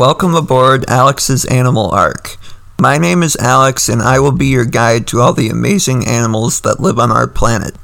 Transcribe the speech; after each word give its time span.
Welcome 0.00 0.34
aboard 0.34 0.88
Alex's 0.88 1.44
Animal 1.44 1.90
Ark. 1.90 2.38
My 2.80 2.96
name 2.96 3.22
is 3.22 3.36
Alex, 3.36 3.86
and 3.86 4.00
I 4.00 4.18
will 4.18 4.32
be 4.32 4.46
your 4.46 4.64
guide 4.64 5.06
to 5.08 5.20
all 5.20 5.34
the 5.34 5.50
amazing 5.50 6.08
animals 6.08 6.62
that 6.62 6.80
live 6.80 6.98
on 6.98 7.12
our 7.12 7.26
planet. 7.26 7.74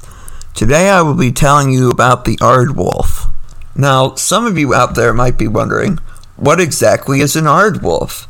Today 0.55 0.89
I 0.89 1.03
will 1.03 1.13
be 1.13 1.31
telling 1.31 1.71
you 1.71 1.91
about 1.91 2.25
the 2.25 2.35
aardwolf. 2.37 3.31
Now, 3.75 4.15
some 4.15 4.47
of 4.47 4.57
you 4.57 4.73
out 4.73 4.95
there 4.95 5.13
might 5.13 5.37
be 5.37 5.47
wondering, 5.47 5.99
what 6.37 6.59
exactly 6.59 7.21
is 7.21 7.35
an 7.35 7.45
aardwolf? 7.45 8.25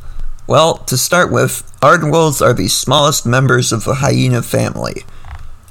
Well, 0.46 0.76
to 0.76 0.98
start 0.98 1.32
with, 1.32 1.62
aardwolves 1.80 2.42
are 2.42 2.52
the 2.52 2.68
smallest 2.68 3.24
members 3.24 3.72
of 3.72 3.84
the 3.84 3.94
hyena 3.94 4.42
family. 4.42 5.04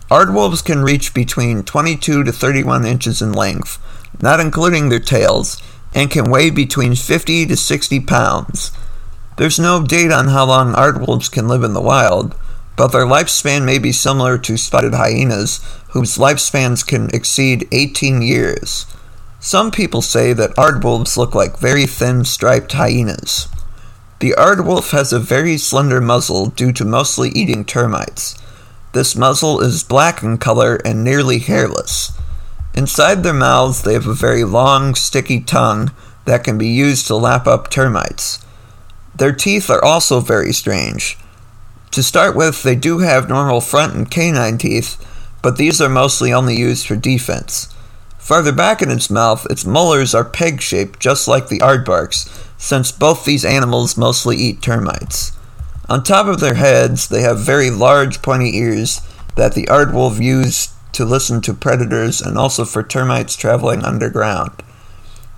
Aardwolves 0.10 0.66
can 0.66 0.82
reach 0.82 1.14
between 1.14 1.62
22 1.62 2.24
to 2.24 2.32
31 2.32 2.84
inches 2.84 3.22
in 3.22 3.32
length, 3.32 3.78
not 4.20 4.40
including 4.40 4.90
their 4.90 5.00
tails, 5.00 5.62
and 5.98 6.12
can 6.12 6.30
weigh 6.30 6.52
between 6.52 6.94
50 6.94 7.48
to 7.48 7.58
60 7.58 8.00
pounds. 8.02 8.72
There's 9.38 9.58
no 9.58 9.84
date 9.84 10.12
on 10.12 10.28
how 10.28 10.46
long 10.46 10.74
aardwolves 10.74 11.30
can 11.30 11.48
live 11.48 11.64
in 11.64 11.74
the 11.74 11.82
wild, 11.82 12.36
but 12.76 12.90
their 12.90 13.08
lifespan 13.08 13.66
may 13.66 13.80
be 13.80 13.92
similar 13.92 14.38
to 14.38 14.58
spotted 14.58 14.94
hyenas, 14.94 15.60
whose 15.90 16.20
lifespans 16.20 16.86
can 16.86 17.10
exceed 17.16 17.68
18 17.72 18.22
years. 18.22 18.86
Some 19.40 19.72
people 19.72 20.04
say 20.04 20.34
that 20.34 20.56
aardwolves 20.56 21.18
look 21.18 21.34
like 21.34 21.58
very 21.58 21.88
thin 21.88 22.26
striped 22.26 22.74
hyenas. 22.74 23.48
The 24.20 24.36
aardwolf 24.38 24.92
has 24.92 25.12
a 25.12 25.20
very 25.20 25.58
slender 25.58 26.00
muzzle 26.00 26.48
due 26.48 26.74
to 26.74 26.86
mostly 26.86 27.30
eating 27.30 27.66
termites. 27.66 28.38
This 28.94 29.16
muzzle 29.16 29.62
is 29.62 29.84
black 29.84 30.22
in 30.22 30.38
color 30.38 30.76
and 30.86 31.04
nearly 31.04 31.40
hairless. 31.40 32.17
Inside 32.78 33.24
their 33.24 33.34
mouths, 33.34 33.82
they 33.82 33.94
have 33.94 34.06
a 34.06 34.14
very 34.14 34.44
long, 34.44 34.94
sticky 34.94 35.40
tongue 35.40 35.90
that 36.26 36.44
can 36.44 36.60
be 36.60 36.68
used 36.68 37.08
to 37.08 37.16
lap 37.16 37.48
up 37.48 37.72
termites. 37.72 38.46
Their 39.16 39.34
teeth 39.34 39.72
are 39.72 39.84
also 39.84 40.20
very 40.20 40.54
strange. 40.54 41.18
To 41.90 42.04
start 42.04 42.36
with, 42.36 42.62
they 42.62 42.76
do 42.76 43.00
have 43.00 43.30
normal 43.30 43.62
front 43.62 43.96
and 43.96 44.12
canine 44.12 44.60
teeth, 44.60 45.04
but 45.42 45.58
these 45.58 45.82
are 45.82 45.90
mostly 45.90 46.32
only 46.32 46.56
used 46.56 46.86
for 46.86 46.96
defense. 46.96 47.74
Farther 48.20 48.52
back 48.52 48.84
in 48.84 48.92
its 48.92 49.10
mouth, 49.10 49.48
its 49.50 49.66
molars 49.66 50.14
are 50.14 50.24
peg 50.24 50.62
shaped 50.62 51.00
just 51.00 51.28
like 51.28 51.48
the 51.48 51.58
aardvarks, 51.58 52.30
since 52.60 52.92
both 52.92 53.26
these 53.26 53.44
animals 53.44 53.98
mostly 53.98 54.38
eat 54.38 54.62
termites. 54.62 55.32
On 55.90 56.04
top 56.04 56.28
of 56.28 56.40
their 56.42 56.54
heads, 56.54 57.08
they 57.08 57.24
have 57.24 57.40
very 57.40 57.72
large 57.72 58.22
pointy 58.22 58.56
ears 58.56 59.02
that 59.36 59.56
the 59.56 59.66
aardwolf 59.66 60.22
used 60.22 60.70
to 60.94 61.06
listen 61.06 61.42
to 61.42 61.54
predators 61.54 62.22
and 62.22 62.38
also 62.38 62.66
for 62.66 62.84
termites 62.84 63.36
traveling 63.36 63.84
underground. 63.84 64.52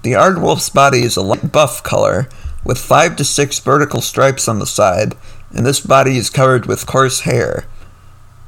The 0.03 0.13
aardwolf's 0.13 0.69
body 0.69 1.03
is 1.03 1.17
a 1.17 1.21
light 1.21 1.51
buff 1.51 1.83
color 1.83 2.29
with 2.63 2.77
five 2.77 3.15
to 3.17 3.25
six 3.25 3.59
vertical 3.59 4.01
stripes 4.01 4.47
on 4.47 4.59
the 4.59 4.65
side, 4.65 5.15
and 5.51 5.65
this 5.65 5.79
body 5.79 6.17
is 6.17 6.29
covered 6.29 6.65
with 6.65 6.85
coarse 6.85 7.21
hair. 7.21 7.65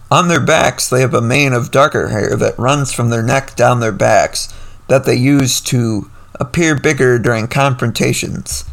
On 0.10 0.28
their 0.28 0.42
backs, 0.42 0.90
they 0.90 1.02
have 1.02 1.14
a 1.14 1.22
mane 1.22 1.54
of 1.54 1.72
darker 1.72 2.10
hair 2.10 2.36
that 2.36 2.60
runs 2.60 2.92
from 2.92 3.10
their 3.10 3.24
neck 3.24 3.56
down 3.56 3.80
their 3.80 3.92
backs 3.92 4.54
that 4.88 5.06
they 5.06 5.16
use 5.16 5.62
to 5.62 6.12
appear 6.40 6.76
bigger 6.76 7.18
during 7.18 7.48
confrontations. 7.48 8.66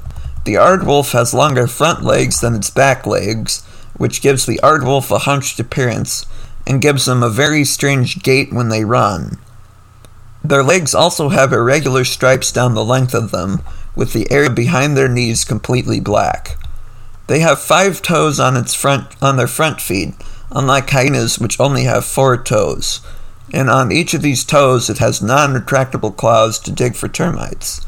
The 0.45 0.55
aardwolf 0.55 1.13
has 1.13 1.35
longer 1.35 1.67
front 1.67 2.03
legs 2.03 2.41
than 2.41 2.55
its 2.55 2.71
back 2.71 3.07
legs, 3.07 3.65
which 3.97 4.23
gives 4.23 4.47
the 4.47 4.59
aardwolf 4.63 5.11
a 5.11 5.19
hunched 5.21 5.61
appearance 5.61 6.27
and 6.69 6.83
gives 6.83 7.07
them 7.07 7.23
a 7.23 7.31
very 7.31 7.65
strange 7.65 8.23
gait 8.23 8.53
when 8.53 8.69
they 8.69 8.85
run. 8.85 9.39
Their 10.45 10.63
legs 10.63 10.95
also 10.95 11.31
have 11.31 11.53
irregular 11.53 12.05
stripes 12.05 12.53
down 12.53 12.75
the 12.75 12.85
length 12.85 13.15
of 13.15 13.33
them, 13.33 13.63
with 13.97 14.13
the 14.13 14.31
area 14.31 14.51
behind 14.51 14.97
their 14.97 15.09
knees 15.09 15.45
completely 15.45 15.99
black. 15.99 16.57
They 17.27 17.41
have 17.41 17.59
five 17.59 18.01
toes 18.01 18.39
on 18.39 18.57
its 18.57 18.75
front 18.75 19.21
on 19.21 19.37
their 19.37 19.47
front 19.47 19.81
feet, 19.81 20.15
unlike 20.51 20.89
hyenas 20.89 21.39
which 21.39 21.59
only 21.59 21.85
have 21.85 22.05
four 22.05 22.43
toes. 22.43 23.01
And 23.53 23.69
on 23.69 23.91
each 23.91 24.15
of 24.15 24.23
these 24.23 24.45
toes 24.45 24.89
it 24.89 24.99
has 24.99 25.21
non-retractable 25.21 26.17
claws 26.17 26.59
to 26.61 26.73
dig 26.73 26.95
for 26.95 27.09
termites. 27.09 27.85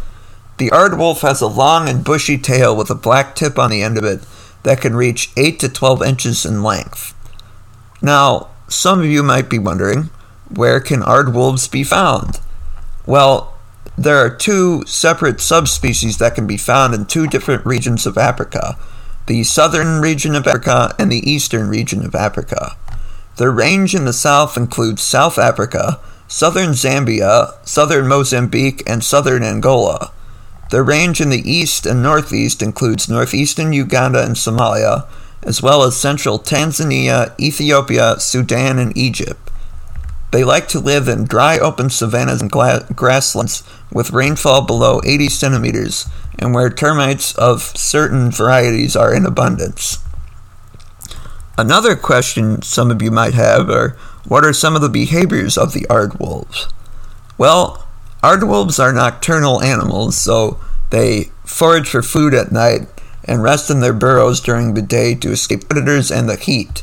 The 0.58 0.70
aardwolf 0.70 1.20
has 1.20 1.40
a 1.40 1.46
long 1.46 1.88
and 1.88 2.04
bushy 2.04 2.36
tail 2.36 2.76
with 2.76 2.90
a 2.90 2.94
black 2.94 3.34
tip 3.34 3.58
on 3.58 3.70
the 3.70 3.82
end 3.82 3.96
of 3.96 4.04
it 4.04 4.20
that 4.62 4.80
can 4.80 4.94
reach 4.94 5.32
8 5.36 5.58
to 5.60 5.68
12 5.70 6.02
inches 6.02 6.44
in 6.44 6.62
length. 6.62 7.14
Now, 8.02 8.49
some 8.70 9.00
of 9.00 9.06
you 9.06 9.22
might 9.22 9.50
be 9.50 9.58
wondering, 9.58 10.10
where 10.48 10.80
can 10.80 11.00
aardwolves 11.00 11.70
be 11.70 11.84
found? 11.84 12.40
Well, 13.06 13.54
there 13.98 14.18
are 14.18 14.34
two 14.34 14.84
separate 14.86 15.40
subspecies 15.40 16.18
that 16.18 16.34
can 16.34 16.46
be 16.46 16.56
found 16.56 16.94
in 16.94 17.06
two 17.06 17.26
different 17.26 17.66
regions 17.66 18.06
of 18.06 18.16
Africa 18.16 18.78
the 19.26 19.44
southern 19.44 20.00
region 20.00 20.34
of 20.34 20.44
Africa 20.44 20.92
and 20.98 21.12
the 21.12 21.30
eastern 21.30 21.68
region 21.68 22.04
of 22.04 22.16
Africa. 22.16 22.76
Their 23.36 23.52
range 23.52 23.94
in 23.94 24.04
the 24.04 24.12
south 24.12 24.56
includes 24.56 25.02
South 25.02 25.38
Africa, 25.38 26.00
southern 26.26 26.70
Zambia, 26.70 27.54
southern 27.64 28.08
Mozambique, 28.08 28.82
and 28.88 29.04
southern 29.04 29.44
Angola. 29.44 30.10
Their 30.70 30.82
range 30.82 31.20
in 31.20 31.30
the 31.30 31.48
east 31.48 31.86
and 31.86 32.02
northeast 32.02 32.60
includes 32.60 33.08
northeastern 33.08 33.72
Uganda 33.72 34.24
and 34.24 34.34
Somalia, 34.34 35.06
as 35.42 35.62
well 35.62 35.82
as 35.82 35.96
central 35.96 36.38
Tanzania, 36.38 37.38
Ethiopia, 37.38 38.18
Sudan, 38.18 38.78
and 38.78 38.96
Egypt. 38.96 39.50
They 40.32 40.44
like 40.44 40.68
to 40.68 40.78
live 40.78 41.08
in 41.08 41.24
dry 41.24 41.58
open 41.58 41.90
savannas 41.90 42.40
and 42.40 42.50
gla- 42.50 42.86
grasslands 42.94 43.64
with 43.92 44.12
rainfall 44.12 44.62
below 44.62 45.00
80 45.04 45.28
centimeters 45.28 46.06
and 46.38 46.54
where 46.54 46.70
termites 46.70 47.34
of 47.34 47.62
certain 47.62 48.30
varieties 48.30 48.94
are 48.94 49.14
in 49.14 49.26
abundance. 49.26 49.98
Another 51.58 51.96
question 51.96 52.62
some 52.62 52.90
of 52.90 53.02
you 53.02 53.10
might 53.10 53.34
have 53.34 53.68
are 53.68 53.90
what 54.26 54.44
are 54.44 54.52
some 54.52 54.76
of 54.76 54.82
the 54.82 54.88
behaviors 54.88 55.58
of 55.58 55.72
the 55.72 55.86
aardwolves? 55.90 56.72
Well, 57.36 57.86
aardwolves 58.22 58.78
are 58.78 58.92
nocturnal 58.92 59.62
animals, 59.62 60.16
so 60.16 60.60
they 60.90 61.32
forage 61.44 61.88
for 61.88 62.02
food 62.02 62.34
at 62.34 62.52
night 62.52 62.82
and 63.24 63.42
rest 63.42 63.70
in 63.70 63.80
their 63.80 63.92
burrows 63.92 64.40
during 64.40 64.74
the 64.74 64.82
day 64.82 65.14
to 65.14 65.32
escape 65.32 65.68
predators 65.68 66.10
and 66.10 66.28
the 66.28 66.36
heat. 66.36 66.82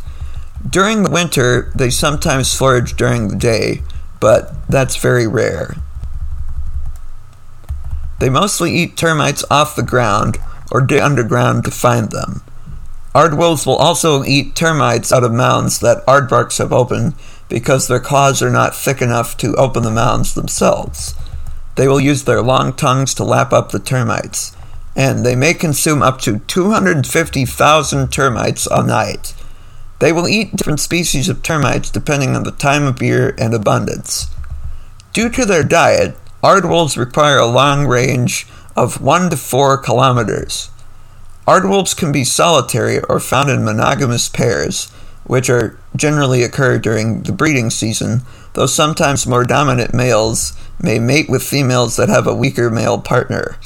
During 0.68 1.04
the 1.04 1.12
winter, 1.12 1.72
they 1.76 1.90
sometimes 1.90 2.54
forage 2.54 2.96
during 2.96 3.28
the 3.28 3.36
day, 3.36 3.84
but 4.20 4.54
that's 4.70 4.96
very 4.96 5.28
rare. 5.28 5.76
They 8.20 8.30
mostly 8.30 8.72
eat 8.72 8.98
termites 8.98 9.46
off 9.52 9.76
the 9.76 9.84
ground 9.84 10.38
or 10.72 10.82
dig 10.82 11.02
underground 11.02 11.64
to 11.66 11.72
find 11.72 12.12
them. 12.12 12.42
Aardwolves 13.14 13.66
will 13.66 13.76
also 13.76 14.24
eat 14.24 14.56
termites 14.56 15.12
out 15.12 15.24
of 15.24 15.32
mounds 15.32 15.80
that 15.80 16.06
aardvarks 16.06 16.58
have 16.58 16.74
opened 16.74 17.14
because 17.50 17.88
their 17.88 18.00
claws 18.00 18.42
are 18.42 18.50
not 18.50 18.76
thick 18.76 19.02
enough 19.02 19.38
to 19.38 19.56
open 19.56 19.84
the 19.84 19.92
mounds 19.92 20.34
themselves. 20.34 21.16
They 21.76 21.88
will 21.88 22.00
use 22.00 22.24
their 22.24 22.42
long 22.42 22.74
tongues 22.74 23.14
to 23.16 23.24
lap 23.24 23.54
up 23.54 23.72
the 23.72 23.80
termites 23.80 24.57
and 24.98 25.24
they 25.24 25.36
may 25.36 25.54
consume 25.54 26.02
up 26.02 26.20
to 26.20 26.40
250,000 26.40 28.12
termites 28.12 28.68
a 28.72 28.84
night. 28.84 29.36
They 30.00 30.12
will 30.12 30.28
eat 30.28 30.56
different 30.56 30.80
species 30.80 31.30
of 31.30 31.44
termites 31.44 31.92
depending 31.92 32.36
on 32.36 32.44
the 32.44 32.52
time 32.52 32.84
of 32.84 33.02
year 33.02 33.36
and 33.38 33.54
abundance. 33.54 34.28
Due 35.14 35.30
to 35.30 35.46
their 35.46 35.64
diet, 35.64 36.18
aardwolves 36.44 36.98
require 36.98 37.38
a 37.38 37.46
long 37.46 37.86
range 37.86 38.48
of 38.76 39.00
1 39.00 39.30
to 39.30 39.38
4 39.38 39.78
kilometers. 39.78 40.72
Aardwolves 41.48 41.96
can 41.96 42.12
be 42.12 42.24
solitary 42.24 43.00
or 43.04 43.20
found 43.20 43.50
in 43.52 43.64
monogamous 43.64 44.28
pairs, 44.30 44.90
which 45.26 45.50
are 45.50 45.78
generally 45.96 46.42
occur 46.42 46.80
during 46.80 47.22
the 47.24 47.32
breeding 47.32 47.70
season, 47.70 48.22
though 48.54 48.66
sometimes 48.66 49.28
more 49.28 49.44
dominant 49.44 49.94
males 49.94 50.54
may 50.82 50.98
mate 50.98 51.30
with 51.30 51.44
females 51.44 51.96
that 51.98 52.10
have 52.10 52.26
a 52.26 52.36
weaker 52.36 52.70
male 52.70 53.00
partner. 53.00 53.58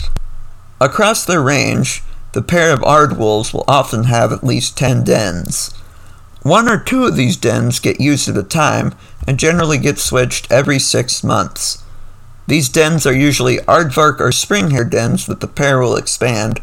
Across 0.82 1.26
their 1.26 1.44
range, 1.44 2.02
the 2.32 2.42
pair 2.42 2.74
of 2.74 2.80
aardwolves 2.80 3.54
will 3.54 3.66
often 3.68 4.06
have 4.06 4.32
at 4.34 4.44
least 4.44 4.76
10 4.80 5.04
dens. 5.04 5.72
One 6.42 6.68
or 6.68 6.80
two 6.80 7.04
of 7.06 7.16
these 7.16 7.38
dens 7.38 7.80
get 7.80 8.02
used 8.02 8.28
at 8.28 8.36
a 8.36 8.42
time 8.42 8.96
and 9.28 9.38
generally 9.38 9.78
get 9.78 10.00
switched 10.00 10.52
every 10.52 10.80
six 10.80 11.24
months. 11.24 11.84
These 12.48 12.68
dens 12.68 13.06
are 13.06 13.14
usually 13.14 13.58
aardvark 13.58 14.20
or 14.20 14.32
springhare 14.32 14.90
dens 14.90 15.28
that 15.28 15.40
the 15.40 15.48
pair 15.48 15.80
will 15.80 15.96
expand, 15.96 16.60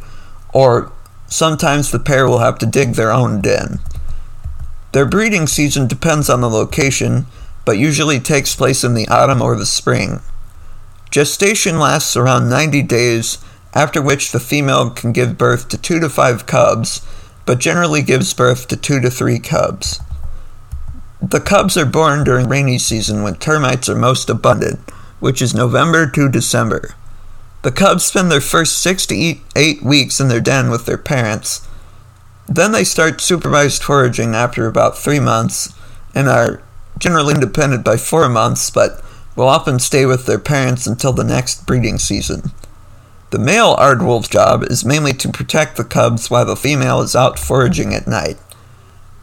or 0.52 0.90
sometimes 1.28 1.92
the 1.92 2.00
pair 2.00 2.26
will 2.26 2.40
have 2.40 2.58
to 2.58 2.66
dig 2.66 2.94
their 2.94 3.12
own 3.12 3.40
den. 3.40 3.78
Their 4.90 5.06
breeding 5.06 5.46
season 5.46 5.86
depends 5.86 6.28
on 6.28 6.40
the 6.40 6.50
location, 6.50 7.26
but 7.64 7.78
usually 7.78 8.18
takes 8.18 8.56
place 8.56 8.82
in 8.82 8.94
the 8.94 9.06
autumn 9.06 9.40
or 9.40 9.54
the 9.54 9.64
spring. 9.64 10.22
Gestation 11.12 11.78
lasts 11.78 12.16
around 12.16 12.48
90 12.48 12.82
days 12.82 13.38
after 13.74 14.00
which 14.00 14.32
the 14.32 14.40
female 14.40 14.90
can 14.90 15.12
give 15.12 15.38
birth 15.38 15.68
to 15.68 15.78
two 15.78 16.00
to 16.00 16.08
five 16.08 16.46
cubs, 16.46 17.06
but 17.46 17.58
generally 17.58 18.02
gives 18.02 18.34
birth 18.34 18.68
to 18.68 18.76
two 18.76 19.00
to 19.00 19.10
three 19.10 19.38
cubs. 19.38 20.00
The 21.20 21.40
cubs 21.40 21.76
are 21.76 21.86
born 21.86 22.24
during 22.24 22.48
rainy 22.48 22.78
season 22.78 23.22
when 23.22 23.36
termites 23.36 23.88
are 23.88 23.96
most 23.96 24.30
abundant, 24.30 24.78
which 25.20 25.42
is 25.42 25.54
November 25.54 26.08
to 26.10 26.28
December. 26.28 26.94
The 27.62 27.72
cubs 27.72 28.04
spend 28.04 28.30
their 28.30 28.40
first 28.40 28.78
six 28.78 29.04
to 29.06 29.36
eight 29.56 29.82
weeks 29.82 30.20
in 30.20 30.28
their 30.28 30.40
den 30.40 30.70
with 30.70 30.86
their 30.86 30.98
parents. 30.98 31.66
Then 32.46 32.72
they 32.72 32.84
start 32.84 33.20
supervised 33.20 33.82
foraging 33.82 34.34
after 34.34 34.66
about 34.66 34.96
three 34.96 35.20
months 35.20 35.74
and 36.14 36.28
are 36.28 36.62
generally 36.98 37.34
independent 37.34 37.84
by 37.84 37.96
four 37.96 38.28
months, 38.28 38.70
but 38.70 39.02
will 39.34 39.48
often 39.48 39.78
stay 39.78 40.06
with 40.06 40.26
their 40.26 40.38
parents 40.38 40.86
until 40.86 41.12
the 41.12 41.24
next 41.24 41.66
breeding 41.66 41.98
season. 41.98 42.52
The 43.30 43.38
male 43.38 43.76
aardwolf's 43.76 44.28
job 44.28 44.64
is 44.64 44.84
mainly 44.84 45.12
to 45.14 45.28
protect 45.28 45.76
the 45.76 45.84
cubs 45.84 46.30
while 46.30 46.46
the 46.46 46.56
female 46.56 47.02
is 47.02 47.14
out 47.14 47.38
foraging 47.38 47.94
at 47.94 48.06
night. 48.06 48.38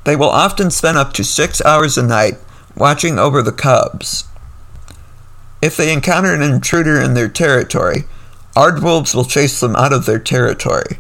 They 0.04 0.16
will 0.16 0.30
often 0.30 0.70
spend 0.70 0.98
up 0.98 1.14
to 1.14 1.24
six 1.24 1.64
hours 1.66 1.98
a 1.98 2.04
night 2.04 2.36
watching 2.76 3.18
over 3.18 3.42
the 3.42 3.52
cubs. 3.52 4.26
If 5.62 5.76
they 5.76 5.92
encounter 5.92 6.34
an 6.34 6.44
intruder 6.44 7.02
in 7.02 7.16
their 7.16 7.30
territory, 7.30 8.04
aardwolves 8.56 9.16
will 9.16 9.26
chase 9.26 9.60
them 9.60 9.76
out 9.76 9.94
of 9.94 10.06
their 10.06 10.20
territory. 10.20 11.00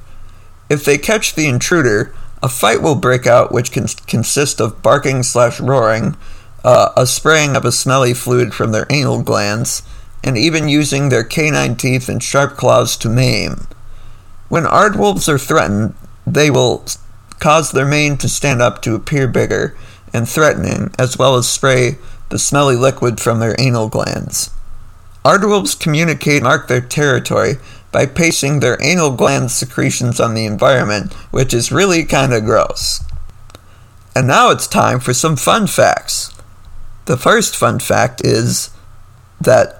If 0.67 0.83
they 0.83 0.97
catch 0.97 1.35
the 1.35 1.47
intruder, 1.47 2.15
a 2.41 2.49
fight 2.49 2.81
will 2.81 2.95
break 2.95 3.27
out 3.27 3.51
which 3.51 3.71
can 3.71 3.85
consist 4.07 4.59
of 4.59 4.81
barking 4.81 5.21
slash 5.21 5.59
roaring, 5.59 6.17
uh, 6.63 6.89
a 6.97 7.05
spraying 7.05 7.55
of 7.55 7.65
a 7.65 7.71
smelly 7.71 8.15
fluid 8.15 8.55
from 8.55 8.71
their 8.71 8.87
anal 8.89 9.21
glands, 9.21 9.83
and 10.25 10.37
even 10.37 10.67
using 10.67 11.07
their 11.07 11.23
canine 11.23 11.75
teeth 11.75 12.09
and 12.09 12.21
sharp 12.21 12.57
claws 12.57 12.97
to 12.97 13.07
maim. 13.07 13.67
When 14.49 14.63
aardwolves 14.63 15.29
are 15.29 15.37
threatened, 15.37 15.93
they 16.25 16.49
will 16.49 16.83
cause 17.39 17.71
their 17.71 17.85
mane 17.85 18.17
to 18.17 18.27
stand 18.27 18.61
up 18.61 18.81
to 18.81 18.95
appear 18.95 19.27
bigger 19.27 19.77
and 20.11 20.27
threatening, 20.27 20.93
as 20.97 21.17
well 21.17 21.35
as 21.35 21.47
spray 21.47 21.99
the 22.29 22.39
smelly 22.39 22.75
liquid 22.75 23.19
from 23.19 23.39
their 23.39 23.55
anal 23.59 23.87
glands. 23.87 24.49
Aardwolves 25.23 25.79
communicate 25.79 26.41
mark 26.41 26.67
their 26.67 26.81
territory 26.81 27.57
by 27.91 28.05
pasting 28.05 28.59
their 28.59 28.81
anal 28.81 29.11
gland 29.11 29.51
secretions 29.51 30.19
on 30.19 30.33
the 30.33 30.45
environment, 30.45 31.13
which 31.31 31.53
is 31.53 31.71
really 31.71 32.03
kinda 32.03 32.41
gross. 32.41 33.01
And 34.15 34.27
now 34.27 34.49
it's 34.49 34.67
time 34.67 34.99
for 34.99 35.13
some 35.13 35.35
fun 35.35 35.67
facts. 35.67 36.31
The 37.05 37.17
first 37.17 37.55
fun 37.55 37.79
fact 37.79 38.21
is 38.25 38.69
that 39.39 39.74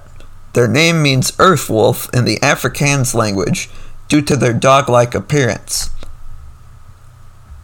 their 0.55 0.67
name 0.69 1.03
means 1.03 1.33
earth 1.37 1.69
wolf 1.69 2.09
in 2.13 2.23
the 2.23 2.37
Afrikaans 2.37 3.13
language 3.13 3.69
due 4.07 4.21
to 4.21 4.37
their 4.37 4.53
dog 4.53 4.87
like 4.87 5.13
appearance. 5.13 5.89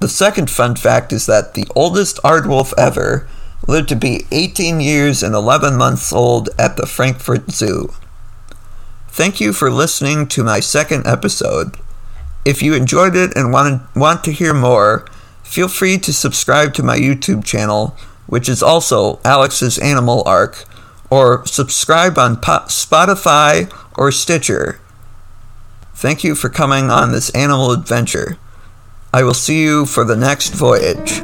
The 0.01 0.09
second 0.09 0.49
fun 0.49 0.75
fact 0.75 1.13
is 1.13 1.25
that 1.25 1.53
the 1.53 1.65
oldest 1.73 2.17
aardwolf 2.17 2.73
ever 2.77 3.29
lived 3.65 3.87
to 3.89 3.95
be 3.95 4.25
18 4.31 4.81
years 4.81 5.23
and 5.23 5.33
11 5.33 5.77
months 5.77 6.11
old 6.11 6.49
at 6.59 6.75
the 6.75 6.85
Frankfurt 6.85 7.49
Zoo. 7.51 7.93
Thank 9.07 9.39
you 9.39 9.53
for 9.53 9.71
listening 9.71 10.27
to 10.27 10.43
my 10.43 10.59
second 10.59 11.07
episode. 11.07 11.77
If 12.43 12.61
you 12.61 12.73
enjoyed 12.73 13.15
it 13.15 13.31
and 13.37 13.53
want, 13.53 13.83
want 13.95 14.25
to 14.25 14.33
hear 14.33 14.53
more, 14.53 15.05
feel 15.43 15.69
free 15.69 15.97
to 15.99 16.11
subscribe 16.11 16.73
to 16.73 16.83
my 16.83 16.97
YouTube 16.97 17.45
channel, 17.45 17.95
which 18.27 18.49
is 18.49 18.61
also 18.61 19.21
Alex's 19.23 19.77
Animal 19.77 20.23
Ark 20.25 20.65
or 21.11 21.45
subscribe 21.45 22.17
on 22.17 22.37
Spotify 22.37 23.71
or 23.95 24.11
Stitcher. 24.11 24.79
Thank 25.93 26.23
you 26.23 26.33
for 26.33 26.49
coming 26.49 26.89
on 26.89 27.11
this 27.11 27.29
animal 27.31 27.71
adventure. 27.71 28.37
I 29.13 29.23
will 29.23 29.35
see 29.35 29.61
you 29.61 29.85
for 29.85 30.03
the 30.03 30.15
next 30.15 30.49
voyage. 30.53 31.21